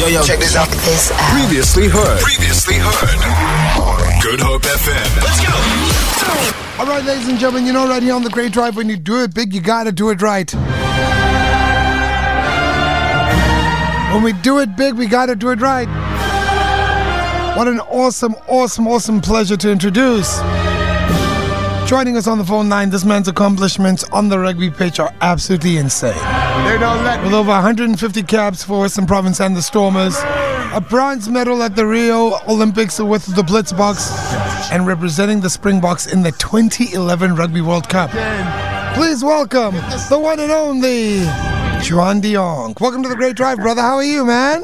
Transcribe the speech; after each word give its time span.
Yo, 0.00 0.06
yo, 0.06 0.22
check 0.22 0.38
this 0.38 0.56
out. 0.56 0.66
This 0.66 1.12
out. 1.12 1.18
Previously 1.38 1.86
heard. 1.86 2.20
Previously 2.20 2.76
heard. 2.78 4.22
Good 4.22 4.40
Hope 4.40 4.62
FM. 4.62 5.22
Let's 5.22 5.44
go. 5.44 6.80
All 6.80 6.86
right, 6.86 7.04
ladies 7.04 7.28
and 7.28 7.38
gentlemen, 7.38 7.66
you 7.66 7.74
know, 7.74 7.86
right 7.86 8.02
here 8.02 8.14
on 8.14 8.24
the 8.24 8.30
Great 8.30 8.50
Drive, 8.50 8.78
when 8.78 8.88
you 8.88 8.96
do 8.96 9.22
it 9.22 9.34
big, 9.34 9.52
you 9.52 9.60
gotta 9.60 9.92
do 9.92 10.08
it 10.08 10.22
right. 10.22 10.50
When 14.14 14.22
we 14.22 14.32
do 14.32 14.60
it 14.60 14.74
big, 14.74 14.94
we 14.94 15.06
gotta 15.06 15.36
do 15.36 15.50
it 15.50 15.60
right. 15.60 15.86
What 17.54 17.68
an 17.68 17.80
awesome, 17.80 18.34
awesome, 18.48 18.88
awesome 18.88 19.20
pleasure 19.20 19.58
to 19.58 19.70
introduce. 19.70 20.40
Joining 21.90 22.16
us 22.16 22.28
on 22.28 22.38
the 22.38 22.44
phone 22.44 22.68
line, 22.68 22.88
this 22.88 23.04
man's 23.04 23.26
accomplishments 23.26 24.04
on 24.12 24.28
the 24.28 24.38
rugby 24.38 24.70
pitch 24.70 25.00
are 25.00 25.12
absolutely 25.22 25.76
insane. 25.76 26.14
They 26.14 26.78
don't 26.78 27.02
let 27.02 27.20
With 27.24 27.34
over 27.34 27.50
150 27.50 28.22
caps 28.22 28.62
for 28.62 28.82
Western 28.82 29.08
Province 29.08 29.40
and 29.40 29.56
the 29.56 29.60
Stormers, 29.60 30.16
a 30.72 30.80
bronze 30.80 31.28
medal 31.28 31.64
at 31.64 31.74
the 31.74 31.84
Rio 31.84 32.38
Olympics 32.46 33.00
with 33.00 33.26
the 33.34 33.42
Blitzboks, 33.42 34.08
and 34.70 34.86
representing 34.86 35.40
the 35.40 35.50
Springboks 35.50 36.06
in 36.06 36.22
the 36.22 36.30
2011 36.30 37.34
Rugby 37.34 37.60
World 37.60 37.88
Cup. 37.88 38.10
Please 38.94 39.24
welcome 39.24 39.74
the 40.08 40.16
one 40.16 40.38
and 40.38 40.52
only 40.52 41.24
Juan 41.90 42.20
de 42.20 42.34
Jongh. 42.34 42.80
Welcome 42.80 43.02
to 43.02 43.08
the 43.08 43.16
Great 43.16 43.34
Drive, 43.34 43.58
brother. 43.58 43.82
How 43.82 43.96
are 43.96 44.04
you, 44.04 44.24
man? 44.24 44.62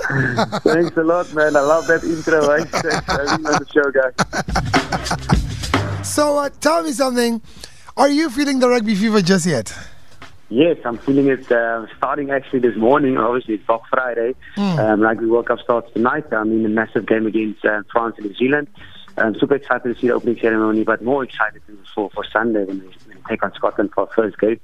Thanks 0.60 0.96
a 0.96 1.02
lot, 1.02 1.34
man. 1.34 1.56
I 1.56 1.60
love 1.60 1.88
that 1.88 2.04
intro. 2.04 2.51
Eh? 2.51 2.62
Thanks 2.66 3.04
for 3.04 3.10
having 3.10 3.43
me 3.43 3.51
on 3.51 3.65
the 3.65 3.66
show, 3.73 3.90
guys. 3.90 5.43
So, 6.06 6.38
uh, 6.38 6.51
tell 6.60 6.83
me 6.83 6.92
something. 6.92 7.42
Are 7.96 8.09
you 8.09 8.30
feeling 8.30 8.60
the 8.60 8.69
rugby 8.69 8.95
fever 8.95 9.20
just 9.20 9.45
yet? 9.45 9.77
Yes, 10.48 10.79
I'm 10.84 10.98
feeling 10.98 11.27
it 11.27 11.51
uh, 11.51 11.87
starting 11.96 12.30
actually 12.30 12.60
this 12.60 12.77
morning. 12.77 13.19
Obviously, 13.19 13.55
it's 13.55 13.66
Black 13.66 13.80
Friday. 13.91 14.34
Um, 14.56 15.01
Rugby 15.01 15.27
World 15.27 15.46
Cup 15.46 15.59
starts 15.59 15.92
tonight. 15.92 16.32
I'm 16.32 16.52
in 16.52 16.65
a 16.65 16.69
massive 16.69 17.06
game 17.06 17.27
against 17.27 17.65
uh, 17.65 17.82
France 17.91 18.15
and 18.18 18.27
New 18.27 18.34
Zealand. 18.37 18.68
I'm 19.18 19.34
super 19.34 19.57
excited 19.57 19.95
to 19.95 20.01
see 20.01 20.07
the 20.07 20.15
opening 20.15 20.38
ceremony, 20.38 20.84
but 20.84 21.02
more 21.02 21.24
excited 21.24 21.62
for, 21.95 22.09
for 22.10 22.24
Sunday 22.24 22.65
when 22.65 22.80
we, 22.80 22.87
when 22.87 23.16
we 23.16 23.23
take 23.29 23.43
on 23.43 23.52
Scotland 23.54 23.90
for 23.93 24.02
our 24.02 24.15
first 24.15 24.38
game. 24.38 24.60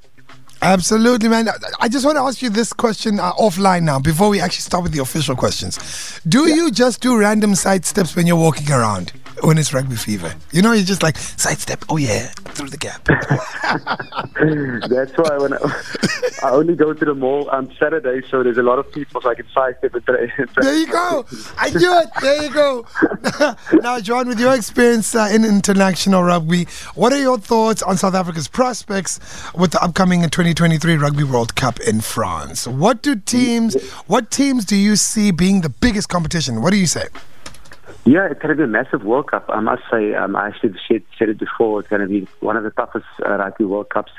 Absolutely, 0.60 1.28
man. 1.28 1.48
I 1.80 1.88
just 1.88 2.06
want 2.06 2.16
to 2.16 2.22
ask 2.22 2.40
you 2.40 2.50
this 2.50 2.72
question 2.72 3.18
uh, 3.18 3.32
offline 3.32 3.82
now 3.82 3.98
before 3.98 4.28
we 4.28 4.40
actually 4.40 4.60
start 4.60 4.84
with 4.84 4.92
the 4.92 5.00
official 5.00 5.34
questions. 5.34 6.20
Do 6.28 6.48
you 6.48 6.70
just 6.70 7.00
do 7.00 7.18
random 7.18 7.56
side 7.56 7.84
steps 7.84 8.14
when 8.14 8.28
you're 8.28 8.36
walking 8.36 8.70
around 8.70 9.12
when 9.40 9.58
it's 9.58 9.72
rugby 9.72 9.96
fever? 9.96 10.34
You 10.52 10.62
know, 10.62 10.72
you 10.72 10.84
just 10.84 11.02
like 11.02 11.16
sidestep, 11.16 11.84
oh 11.88 11.96
yeah, 11.96 12.28
through 12.54 12.68
the 12.68 12.76
gap. 12.76 13.04
That's 14.88 15.12
why 15.16 15.38
when 15.38 15.54
I, 15.54 15.56
I 16.42 16.50
only 16.50 16.74
go 16.74 16.92
to 16.92 17.04
the 17.04 17.14
mall 17.14 17.48
on 17.50 17.72
Saturday, 17.78 18.26
so 18.28 18.42
there's 18.42 18.58
a 18.58 18.62
lot 18.62 18.78
of 18.78 18.90
people, 18.92 19.20
so 19.20 19.30
I 19.30 19.34
can 19.34 19.46
sidestep 19.54 19.94
and. 19.94 20.02
There 20.62 20.78
you 20.78 20.86
go. 20.86 21.24
I 21.58 21.70
knew 21.70 21.98
it. 22.00 22.08
There 22.20 22.42
you 22.42 22.50
go. 22.52 22.86
now, 23.80 24.00
John, 24.00 24.28
with 24.28 24.38
your 24.38 24.54
experience 24.54 25.14
uh, 25.14 25.28
in 25.32 25.44
international 25.44 26.22
rugby, 26.22 26.64
what 26.94 27.12
are 27.12 27.20
your 27.20 27.38
thoughts 27.38 27.82
on 27.82 27.96
South 27.96 28.14
Africa's 28.14 28.48
prospects 28.48 29.18
with 29.54 29.72
the 29.72 29.82
upcoming 29.82 30.22
2023 30.22 30.96
Rugby 30.96 31.24
World 31.24 31.54
Cup 31.54 31.80
in 31.80 32.00
France? 32.00 32.66
What 32.66 33.02
do 33.02 33.16
teams, 33.16 33.80
what 34.06 34.30
teams 34.30 34.64
do 34.64 34.76
you 34.76 34.96
see 34.96 35.30
being 35.30 35.62
the 35.62 35.68
biggest 35.68 36.08
competition? 36.08 36.62
What 36.62 36.70
do 36.70 36.76
you 36.76 36.86
say? 36.86 37.06
Yeah, 38.04 38.28
it's 38.30 38.40
going 38.40 38.50
to 38.50 38.56
be 38.56 38.64
a 38.64 38.66
massive 38.66 39.04
World 39.04 39.30
Cup. 39.30 39.46
I 39.48 39.60
must 39.60 39.82
say, 39.90 40.14
um, 40.14 40.34
I 40.36 40.48
actually 40.48 40.74
said, 40.88 41.02
said 41.18 41.28
it 41.28 41.38
before, 41.38 41.80
it's 41.80 41.88
going 41.88 42.02
to 42.02 42.08
be 42.08 42.26
one 42.40 42.56
of 42.56 42.64
the 42.64 42.70
toughest 42.70 43.06
uh, 43.24 43.36
rugby 43.36 43.64
World 43.64 43.90
Cups 43.90 44.12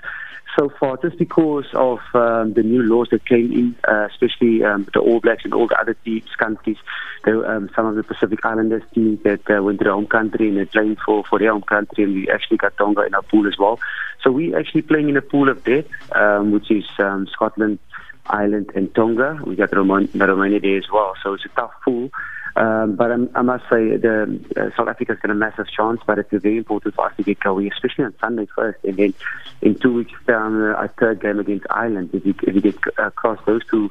so 0.57 0.69
far, 0.79 0.97
just 0.97 1.17
because 1.17 1.65
of 1.73 1.99
um, 2.13 2.53
the 2.53 2.63
new 2.63 2.83
laws 2.83 3.07
that 3.11 3.25
came 3.25 3.51
in, 3.51 3.75
uh, 3.87 4.07
especially 4.11 4.63
um, 4.63 4.87
the 4.93 4.99
All 4.99 5.19
Blacks 5.19 5.43
and 5.45 5.53
all 5.53 5.67
the 5.67 5.79
other 5.79 5.95
teams, 6.05 6.29
countries. 6.37 6.77
There, 7.23 7.45
um, 7.49 7.69
some 7.75 7.85
of 7.85 7.95
the 7.95 8.03
Pacific 8.03 8.39
Islanders 8.45 8.83
teams 8.93 9.21
that 9.23 9.41
uh, 9.49 9.63
went 9.63 9.79
to 9.79 9.85
their 9.85 9.93
home 9.93 10.07
country 10.07 10.49
and 10.49 10.57
they're 10.57 10.65
playing 10.65 10.97
for, 11.05 11.23
for 11.23 11.39
their 11.39 11.51
home 11.51 11.63
country, 11.63 12.03
and 12.03 12.13
we 12.13 12.29
actually 12.29 12.57
got 12.57 12.77
Tonga 12.77 13.05
in 13.05 13.15
our 13.15 13.23
pool 13.23 13.47
as 13.47 13.57
well. 13.57 13.79
So 14.21 14.31
we're 14.31 14.57
actually 14.57 14.83
playing 14.83 15.09
in 15.09 15.17
a 15.17 15.21
pool 15.21 15.49
of 15.49 15.63
death, 15.63 15.85
um, 16.15 16.51
which 16.51 16.69
is 16.69 16.85
um, 16.99 17.27
Scotland, 17.31 17.79
Ireland, 18.27 18.71
and 18.75 18.93
Tonga. 18.93 19.39
We 19.45 19.55
got 19.55 19.75
Roman- 19.75 20.09
Romania 20.13 20.59
there 20.59 20.77
as 20.77 20.89
well, 20.91 21.13
so 21.23 21.33
it's 21.33 21.45
a 21.45 21.49
tough 21.49 21.71
pool. 21.83 22.09
Um, 22.55 22.95
but 22.95 23.11
I'm, 23.11 23.29
I 23.33 23.41
must 23.41 23.63
say, 23.63 23.97
the, 23.97 24.39
uh, 24.55 24.69
South 24.77 24.87
Africa's 24.87 25.17
got 25.19 25.31
a 25.31 25.35
massive 25.35 25.67
chance, 25.69 26.01
but 26.05 26.19
it's 26.19 26.29
very 26.31 26.57
important 26.57 26.93
for 26.93 27.07
us 27.07 27.17
to 27.17 27.23
get 27.23 27.39
going, 27.39 27.71
especially 27.71 28.05
on 28.05 28.13
Sunday 28.19 28.47
first, 28.55 28.77
and 28.83 28.95
then 28.95 29.13
in 29.61 29.79
two 29.79 29.93
weeks 29.93 30.13
down, 30.27 30.61
uh, 30.61 30.75
our 30.75 30.87
third 30.99 31.21
game 31.21 31.39
against 31.39 31.65
Ireland. 31.69 32.11
If 32.13 32.23
we, 32.25 32.35
if 32.43 32.53
you 32.53 32.61
get 32.61 32.75
uh, 32.99 33.07
across 33.07 33.39
those 33.45 33.65
two 33.65 33.89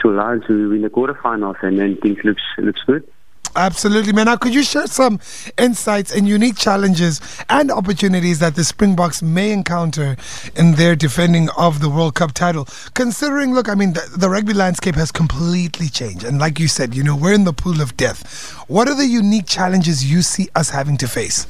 two 0.00 0.12
lines, 0.12 0.48
we 0.48 0.66
win 0.66 0.82
the 0.82 0.90
quarterfinals, 0.90 1.62
and 1.62 1.78
then 1.78 1.96
things 1.96 2.18
looks 2.24 2.42
looks 2.58 2.82
good. 2.84 3.06
Absolutely, 3.56 4.12
man. 4.12 4.26
Now, 4.26 4.36
could 4.36 4.54
you 4.54 4.62
share 4.62 4.86
some 4.86 5.18
insights 5.58 6.12
and 6.12 6.28
unique 6.28 6.56
challenges 6.56 7.20
and 7.48 7.70
opportunities 7.70 8.38
that 8.38 8.54
the 8.54 8.62
Springboks 8.62 9.22
may 9.22 9.50
encounter 9.50 10.16
in 10.54 10.72
their 10.72 10.94
defending 10.94 11.48
of 11.58 11.80
the 11.80 11.88
World 11.88 12.14
Cup 12.14 12.32
title? 12.32 12.68
Considering, 12.94 13.52
look, 13.52 13.68
I 13.68 13.74
mean, 13.74 13.94
the, 13.94 14.08
the 14.16 14.30
rugby 14.30 14.54
landscape 14.54 14.94
has 14.94 15.10
completely 15.10 15.88
changed. 15.88 16.24
And 16.24 16.38
like 16.38 16.60
you 16.60 16.68
said, 16.68 16.94
you 16.94 17.02
know, 17.02 17.16
we're 17.16 17.34
in 17.34 17.44
the 17.44 17.52
pool 17.52 17.80
of 17.80 17.96
death. 17.96 18.52
What 18.68 18.88
are 18.88 18.94
the 18.94 19.06
unique 19.06 19.46
challenges 19.46 20.10
you 20.10 20.22
see 20.22 20.48
us 20.54 20.70
having 20.70 20.96
to 20.98 21.08
face? 21.08 21.46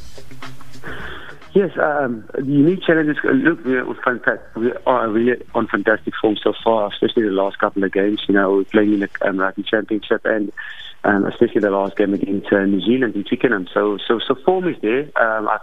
Yes, 1.52 1.70
um, 1.78 2.24
the 2.34 2.44
unique 2.44 2.82
challenges. 2.82 3.16
Look, 3.24 3.64
we're. 3.64 3.84
We 4.54 4.72
are 4.86 5.08
really 5.08 5.42
on 5.54 5.66
fantastic 5.66 6.14
form 6.20 6.36
so 6.42 6.52
far, 6.62 6.88
especially 6.92 7.24
the 7.24 7.30
last 7.30 7.58
couple 7.58 7.82
of 7.82 7.92
games. 7.92 8.20
You 8.28 8.34
know, 8.34 8.52
we're 8.52 8.64
playing 8.64 8.94
in 8.94 9.00
the 9.00 9.10
um, 9.22 9.38
rugby 9.38 9.64
championship 9.64 10.20
and 10.24 10.52
um, 11.02 11.26
especially 11.26 11.60
the 11.60 11.70
last 11.70 11.96
game 11.96 12.14
against 12.14 12.52
uh, 12.52 12.64
New 12.64 12.80
Zealand 12.80 13.16
in 13.16 13.24
Twickenham. 13.24 13.66
So, 13.72 13.98
so, 14.06 14.20
so 14.26 14.34
form 14.44 14.68
is 14.68 14.76
there. 14.80 15.10
Um, 15.20 15.48
I 15.48 15.58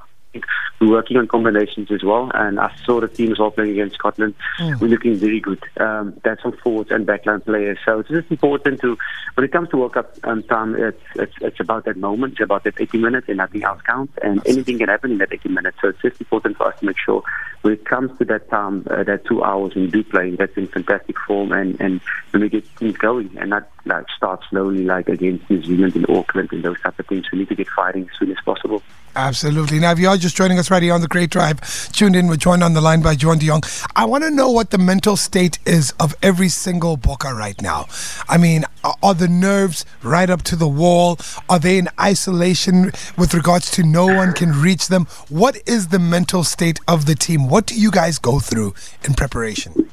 we're 0.79 0.91
working 0.91 1.17
on 1.17 1.27
combinations 1.27 1.91
as 1.91 2.03
well, 2.03 2.31
and 2.33 2.59
I 2.59 2.73
saw 2.85 2.99
the 2.99 3.07
team 3.07 3.31
as 3.31 3.39
well 3.39 3.51
playing 3.51 3.71
against 3.71 3.95
Scotland. 3.95 4.35
We're 4.59 4.87
looking 4.87 5.15
very 5.15 5.39
good. 5.39 5.63
Um, 5.79 6.19
that's 6.23 6.43
on 6.45 6.55
forwards 6.57 6.91
and 6.91 7.07
backline 7.07 7.43
players. 7.43 7.79
So 7.85 7.99
it's 7.99 8.09
just 8.09 8.29
important 8.29 8.81
to, 8.81 8.97
when 9.35 9.45
it 9.45 9.51
comes 9.51 9.69
to 9.69 9.77
World 9.77 9.93
Cup 9.93 10.15
um, 10.23 10.43
time, 10.43 10.75
it's, 10.75 11.01
it's 11.15 11.33
it's 11.41 11.59
about 11.59 11.85
that 11.85 11.97
moment, 11.97 12.33
it's 12.33 12.41
about 12.41 12.63
that 12.65 12.79
80 12.79 12.97
minutes, 12.99 13.27
and 13.27 13.37
nothing 13.37 13.63
else 13.63 13.81
counts. 13.81 14.13
And 14.21 14.41
anything 14.45 14.77
can 14.77 14.89
happen 14.89 15.11
in 15.11 15.17
that 15.19 15.33
80 15.33 15.49
minutes. 15.49 15.77
So 15.81 15.89
it's 15.89 16.01
just 16.01 16.21
important 16.21 16.57
for 16.57 16.67
us 16.67 16.79
to 16.79 16.85
make 16.85 16.97
sure 17.03 17.23
when 17.61 17.73
it 17.73 17.85
comes 17.85 18.17
to 18.17 18.25
that 18.25 18.49
time, 18.49 18.85
uh, 18.89 19.03
that 19.03 19.25
two 19.25 19.43
hours, 19.43 19.75
we 19.75 19.87
do 19.87 20.03
play, 20.03 20.35
that's 20.35 20.55
in 20.57 20.67
fantastic 20.67 21.17
form, 21.19 21.51
and 21.51 21.79
and 21.81 22.01
when 22.31 22.43
we 22.43 22.49
get 22.49 22.65
things 22.79 22.97
going, 22.97 23.35
and 23.37 23.49
not 23.49 23.69
like 23.85 24.05
start 24.15 24.41
slowly 24.49 24.83
like 24.83 25.07
against 25.09 25.49
New 25.49 25.63
Zealand 25.63 25.95
and 25.95 26.09
Auckland 26.09 26.49
and 26.51 26.63
those 26.63 26.79
type 26.81 26.99
of 26.99 27.07
things. 27.07 27.25
We 27.31 27.39
need 27.39 27.49
to 27.49 27.55
get 27.55 27.67
fighting 27.69 28.03
as 28.11 28.19
soon 28.19 28.31
as 28.31 28.37
possible. 28.45 28.83
Absolutely. 29.15 29.79
Now, 29.79 29.93
if 29.93 29.99
you 29.99 30.09
are 30.09 30.17
just 30.17 30.26
joining 30.35 30.59
us 30.59 30.71
right 30.71 30.83
here 30.83 30.93
on 30.93 31.01
the 31.01 31.07
Great 31.07 31.29
Drive, 31.29 31.91
tuned 31.91 32.15
in, 32.15 32.27
we're 32.27 32.35
joined 32.35 32.63
on 32.63 32.73
the 32.73 32.81
line 32.81 33.01
by 33.01 33.15
Juan 33.15 33.37
de 33.37 33.47
Jongh. 33.47 33.87
I 33.95 34.05
want 34.05 34.23
to 34.23 34.31
know 34.31 34.49
what 34.49 34.71
the 34.71 34.77
mental 34.77 35.15
state 35.15 35.59
is 35.65 35.93
of 35.99 36.15
every 36.21 36.49
single 36.49 36.97
Boca 36.97 37.33
right 37.33 37.61
now. 37.61 37.87
I 38.27 38.37
mean, 38.37 38.65
are 39.03 39.13
the 39.13 39.27
nerves 39.27 39.85
right 40.03 40.29
up 40.29 40.43
to 40.43 40.55
the 40.55 40.67
wall? 40.67 41.19
Are 41.49 41.59
they 41.59 41.77
in 41.77 41.89
isolation 41.99 42.91
with 43.17 43.33
regards 43.33 43.71
to 43.71 43.83
no 43.83 44.05
one 44.05 44.33
can 44.33 44.51
reach 44.51 44.87
them? 44.87 45.05
What 45.29 45.57
is 45.65 45.89
the 45.89 45.99
mental 45.99 46.43
state 46.43 46.79
of 46.87 47.05
the 47.05 47.15
team? 47.15 47.49
What 47.49 47.65
do 47.65 47.79
you 47.79 47.91
guys 47.91 48.19
go 48.19 48.39
through 48.39 48.73
in 49.03 49.13
preparation? 49.13 49.89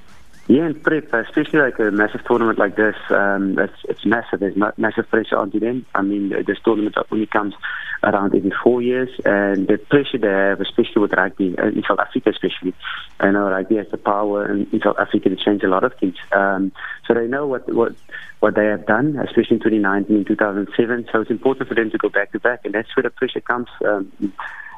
Yeah, 0.46 0.66
and 0.66 0.82
prep, 0.82 1.10
especially 1.14 1.60
like 1.60 1.78
a 1.78 1.90
massive 1.90 2.20
tournament 2.26 2.58
like 2.58 2.76
this, 2.76 2.96
um, 3.08 3.58
it's, 3.58 3.72
it's 3.88 4.04
massive. 4.04 4.40
There's 4.40 4.56
ma- 4.56 4.72
massive 4.76 5.08
pressure 5.08 5.38
onto 5.38 5.58
them. 5.58 5.86
I 5.94 6.02
mean, 6.02 6.34
this 6.46 6.58
tournament 6.62 6.96
only 7.10 7.26
comes 7.26 7.54
around 8.02 8.34
every 8.34 8.52
four 8.62 8.82
years, 8.82 9.08
and 9.24 9.66
the 9.66 9.78
pressure 9.78 10.18
they 10.18 10.28
have, 10.28 10.60
especially 10.60 11.00
with 11.00 11.14
rugby, 11.14 11.56
uh, 11.58 11.68
in 11.68 11.82
South 11.88 11.98
Africa 11.98 12.28
especially, 12.28 12.74
I 13.20 13.30
know 13.30 13.48
rugby 13.48 13.76
has 13.76 13.86
the 13.90 13.96
power 13.96 14.52
in, 14.52 14.68
in 14.70 14.80
South 14.82 14.96
Africa 14.98 15.30
to 15.30 15.36
change 15.36 15.62
a 15.62 15.68
lot 15.68 15.82
of 15.82 15.94
things. 15.98 16.16
Um, 16.32 16.72
so 17.08 17.14
they 17.14 17.26
know 17.26 17.46
what 17.46 17.72
what 17.72 17.94
what 18.40 18.54
they 18.54 18.66
have 18.66 18.86
done, 18.86 19.16
especially 19.16 19.56
in 19.56 19.62
2019 19.62 20.14
and 20.14 20.26
2007. 20.26 21.08
So 21.10 21.22
it's 21.22 21.30
important 21.30 21.68
for 21.68 21.74
them 21.74 21.90
to 21.90 21.96
go 21.96 22.10
back 22.10 22.32
to 22.32 22.40
back, 22.40 22.60
and 22.64 22.74
that's 22.74 22.94
where 22.94 23.04
the 23.04 23.10
pressure 23.10 23.40
comes. 23.40 23.68
Um, 23.82 24.12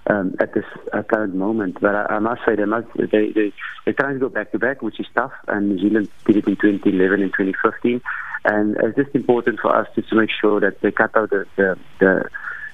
um, 0.08 0.34
at 0.40 0.54
this 0.54 0.64
uh, 0.92 1.02
current 1.02 1.34
moment. 1.34 1.78
But 1.80 1.94
I, 1.94 2.16
I 2.16 2.18
must 2.18 2.40
say 2.46 2.56
they 2.56 2.64
must 2.64 2.86
they 2.96 3.32
they 3.34 3.52
they're 3.84 3.94
trying 3.94 4.14
to 4.14 4.20
go 4.20 4.28
back 4.28 4.52
to 4.52 4.58
back, 4.58 4.82
which 4.82 5.00
is 5.00 5.06
tough. 5.14 5.32
And 5.48 5.70
New 5.70 5.78
Zealand 5.78 6.08
did 6.26 6.36
it 6.36 6.46
in 6.46 6.56
2011 6.56 7.22
and 7.22 7.32
2015, 7.32 8.00
and 8.44 8.76
it's 8.82 8.96
just 8.96 9.14
important 9.14 9.60
for 9.60 9.74
us 9.74 9.88
just 9.94 10.08
to 10.10 10.16
make 10.16 10.30
sure 10.40 10.60
that 10.60 10.80
they 10.80 10.90
cut 10.90 11.16
out 11.16 11.30
the 11.30 11.46
the, 11.56 11.78
the 12.00 12.24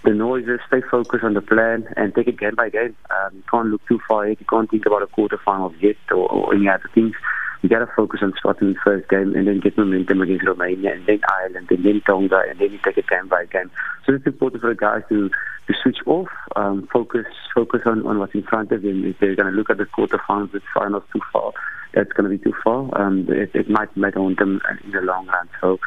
the 0.04 0.12
noises, 0.12 0.58
stay 0.66 0.80
focused 0.90 1.22
on 1.22 1.34
the 1.34 1.40
plan, 1.40 1.86
and 1.96 2.14
take 2.14 2.26
it 2.26 2.38
game 2.38 2.56
by 2.56 2.68
game. 2.68 2.96
Um, 3.10 3.36
you 3.36 3.42
can't 3.50 3.68
look 3.68 3.86
too 3.86 4.00
far 4.08 4.24
ahead. 4.24 4.38
You 4.40 4.46
can't 4.46 4.68
think 4.70 4.84
about 4.86 5.02
a 5.02 5.06
quarter 5.06 5.38
final 5.44 5.72
yet 5.80 5.96
or, 6.10 6.28
or 6.28 6.54
any 6.54 6.68
other 6.68 6.90
things. 6.92 7.14
You 7.62 7.68
got 7.68 7.78
to 7.78 7.88
focus 7.96 8.20
on 8.22 8.34
Scotland's 8.36 8.78
first 8.84 9.08
game 9.08 9.34
and 9.34 9.46
then 9.46 9.60
get 9.60 9.78
momentum 9.78 10.20
against 10.20 10.44
Romania 10.44 10.92
and 10.94 11.06
then 11.06 11.20
Ireland 11.28 11.68
and 11.70 11.84
then 11.84 12.02
Tonga 12.04 12.42
and 12.48 12.58
then 12.58 12.72
you 12.72 12.78
take 12.84 12.98
it 12.98 13.08
game 13.08 13.28
by 13.28 13.46
game. 13.46 13.70
So 14.04 14.14
it's 14.14 14.26
important 14.26 14.62
for 14.62 14.68
the 14.68 14.74
guys 14.74 15.02
to, 15.08 15.28
to 15.28 15.74
switch 15.82 15.98
off, 16.06 16.28
um, 16.56 16.88
focus 16.92 17.26
focus 17.54 17.82
on, 17.86 18.04
on 18.06 18.18
what's 18.18 18.34
in 18.34 18.42
front 18.42 18.72
of 18.72 18.82
them. 18.82 19.04
If 19.04 19.18
they're 19.20 19.36
going 19.36 19.50
to 19.50 19.56
look 19.56 19.70
at 19.70 19.78
the 19.78 19.84
quarterfinals, 19.84 20.52
the 20.52 20.60
finals 20.74 21.04
too 21.12 21.20
far, 21.32 21.52
that's 21.94 22.12
going 22.12 22.30
to 22.30 22.36
be 22.36 22.42
too 22.42 22.54
far. 22.64 22.90
Um, 23.00 23.26
it, 23.28 23.50
it 23.54 23.70
might 23.70 23.96
might 23.96 24.14
haunt 24.14 24.38
them 24.38 24.60
in 24.82 24.90
the 24.90 25.00
long 25.00 25.26
run. 25.28 25.48
So 25.60 25.78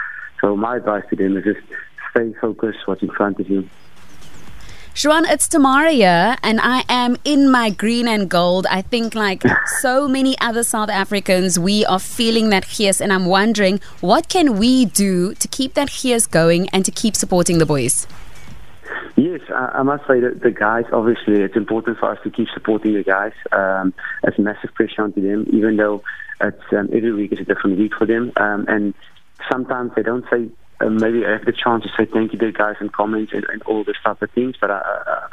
So 0.41 0.55
my 0.55 0.77
advice 0.77 1.03
to 1.09 1.15
them 1.15 1.37
is 1.37 1.43
just 1.43 1.59
stay 2.11 2.33
focused, 2.39 2.79
what's 2.85 3.01
in 3.01 3.09
front 3.09 3.39
of 3.39 3.49
you. 3.49 3.67
Shwan, 4.95 5.23
it's 5.29 5.49
Tamara 5.49 5.91
here, 5.91 6.37
and 6.41 6.61
I 6.61 6.85
am 6.87 7.17
in 7.25 7.51
my 7.51 7.69
green 7.69 8.07
and 8.07 8.29
gold. 8.29 8.65
I 8.71 8.81
think, 8.81 9.13
like 9.13 9.43
so 9.81 10.07
many 10.07 10.39
other 10.39 10.63
South 10.63 10.87
Africans, 10.87 11.59
we 11.59 11.85
are 11.85 11.99
feeling 11.99 12.47
that 12.51 12.65
gees, 12.65 13.01
and 13.01 13.11
I'm 13.11 13.25
wondering 13.25 13.81
what 13.99 14.29
can 14.29 14.57
we 14.57 14.85
do 14.85 15.33
to 15.33 15.47
keep 15.49 15.73
that 15.73 15.89
gees 15.89 16.27
going 16.27 16.69
and 16.69 16.85
to 16.85 16.91
keep 16.91 17.17
supporting 17.17 17.57
the 17.57 17.65
boys. 17.65 18.07
Yes, 19.17 19.41
I, 19.49 19.79
I 19.79 19.83
must 19.83 20.07
say 20.07 20.21
that 20.21 20.39
the 20.41 20.51
guys, 20.51 20.85
obviously, 20.93 21.41
it's 21.41 21.57
important 21.57 21.97
for 21.97 22.11
us 22.11 22.19
to 22.23 22.29
keep 22.29 22.47
supporting 22.53 22.93
the 22.93 23.03
guys. 23.03 23.33
Um, 23.51 23.93
it's 24.23 24.39
massive 24.39 24.73
pressure 24.75 25.01
onto 25.01 25.19
them, 25.19 25.45
even 25.49 25.75
though 25.75 26.03
it's 26.39 26.63
um, 26.71 26.89
every 26.93 27.11
week 27.11 27.33
is 27.33 27.39
a 27.41 27.43
different 27.43 27.77
week 27.77 27.91
for 27.97 28.05
them. 28.05 28.31
Um, 28.37 28.63
and 28.69 28.93
sometimes 29.51 29.91
they 29.97 30.03
don't 30.03 30.23
say 30.29 30.49
uh, 30.81 30.89
maybe 30.89 31.25
I 31.25 31.31
have 31.31 31.45
the 31.45 31.53
chance 31.53 31.83
to 31.83 31.89
say 31.97 32.09
thank 32.11 32.33
you 32.33 32.39
to 32.39 32.47
the 32.47 32.51
guys 32.51 32.75
in 32.81 32.89
comments 32.89 33.31
and, 33.33 33.45
and 33.45 33.61
all 33.63 33.83
this 33.83 33.97
type 34.03 34.21
of 34.21 34.31
things. 34.31 34.55
But 34.59 34.71
I, 34.71 34.81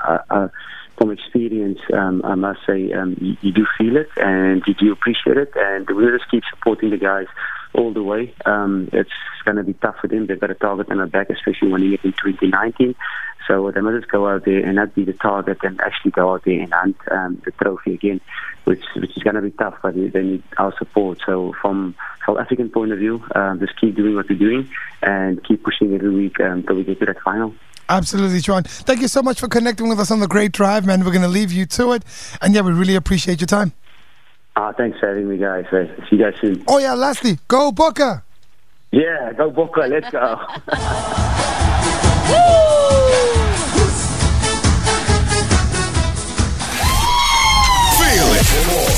I, 0.01 0.19
I, 0.31 0.49
from 0.97 1.11
experience, 1.11 1.81
um, 1.93 2.23
I 2.25 2.35
must 2.35 2.61
say 2.67 2.93
um, 2.93 3.17
you, 3.21 3.37
you, 3.41 3.53
do 3.53 3.67
feel 3.79 3.97
it 3.97 4.09
and 4.17 4.63
you 4.67 4.75
do 4.75 4.93
appreciate 4.93 5.37
it, 5.37 5.53
and 5.57 5.87
we'll 5.91 6.17
just 6.17 6.31
keep 6.31 6.45
supporting 6.51 6.91
the 6.91 6.97
guys 6.97 7.27
all 7.75 7.93
the 7.93 8.03
way. 8.03 8.35
Um, 8.45 8.89
it's 8.93 9.11
going 9.45 9.57
to 9.57 9.65
be 9.65 9.73
tough 9.75 9.97
for 10.01 10.09
them. 10.09 10.27
They've 10.27 10.39
got 10.39 10.51
a 10.51 10.55
target 10.55 10.91
on 10.91 10.99
their 10.99 11.07
back, 11.07 11.31
especially 11.31 11.73
when 11.73 11.83
you 11.83 11.91
get 11.91 12.05
in 12.05 12.13
2019. 12.13 12.95
So 13.47 13.71
they 13.71 13.81
must 13.81 14.01
just 14.01 14.13
go 14.13 14.29
out 14.29 14.45
there 14.45 14.65
and 14.65 14.77
not 14.77 14.95
be 14.95 15.05
the 15.05 15.13
target 15.13 15.59
and 15.63 15.81
actually 15.81 16.13
go 16.13 16.35
out 16.35 16.45
there 16.45 16.61
and 16.61 16.73
hunt 16.73 16.97
um, 17.11 17.43
the 17.45 17.51
trophy 17.53 17.95
again, 17.95 18.21
which 18.65 18.83
which 18.97 19.17
is 19.17 19.23
going 19.23 19.37
to 19.37 19.43
be 19.43 19.51
tough, 19.51 19.75
but 19.83 19.95
they 19.95 20.23
need 20.23 20.43
our 20.59 20.75
support. 20.79 21.19
So 21.27 21.55
from 21.61 21.95
South 22.27 22.39
African 22.39 22.71
point 22.71 22.93
of 22.93 22.99
view, 22.99 23.23
um, 23.35 23.61
just 23.61 23.79
keep 23.81 23.97
doing 23.97 24.15
what 24.15 24.29
we're 24.29 24.39
doing 24.39 24.69
and 25.03 25.43
keep 25.45 25.63
pushing 25.63 25.95
every 25.95 26.11
week 26.11 26.39
until 26.39 26.77
we 26.77 26.85
get 26.85 27.01
to 27.01 27.07
that 27.07 27.21
final. 27.21 27.55
Absolutely, 27.89 28.41
Sean. 28.41 28.63
Thank 28.63 29.01
you 29.01 29.09
so 29.09 29.23
much 29.23 29.41
for 29.41 29.49
connecting 29.49 29.89
with 29.89 30.01
us 30.01 30.11
on 30.11 30.21
the 30.21 30.29
Great 30.29 30.53
Drive, 30.53 30.87
man. 30.87 31.05
We're 31.05 31.11
going 31.11 31.23
to 31.23 31.29
leave 31.29 31.53
you 31.53 31.67
to 31.67 31.93
it. 31.93 32.05
And 32.41 32.55
yeah, 32.55 32.63
we 32.63 32.73
really 32.73 32.95
appreciate 32.95 33.41
your 33.41 33.49
time. 33.49 33.73
Uh, 34.55 34.73
thanks 34.73 34.99
for 35.01 35.09
having 35.09 35.29
me, 35.29 35.37
guys. 35.37 35.67
Uh, 35.73 35.87
see 36.09 36.17
you 36.17 36.19
guys 36.19 36.35
soon. 36.41 36.63
Oh, 36.69 36.79
yeah, 36.79 36.95
lastly, 36.95 37.39
go 37.49 37.73
Bokke. 37.73 38.23
Yeah, 38.93 39.33
go 39.33 39.51
Bokke. 39.51 39.89
Let's 39.89 40.11
go. 40.11 40.39